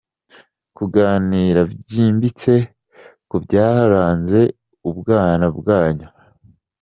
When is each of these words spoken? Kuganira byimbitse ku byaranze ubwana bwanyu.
Kuganira 0.77 1.61
byimbitse 1.73 2.53
ku 3.29 3.35
byaranze 3.43 4.41
ubwana 4.89 5.45
bwanyu. 5.57 6.07